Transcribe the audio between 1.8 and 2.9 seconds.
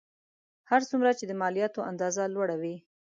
اندازه لوړه وي